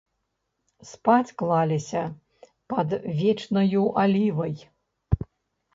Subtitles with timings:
[0.91, 2.03] Спаць клаліся
[2.75, 4.55] пад вечнаю алівай.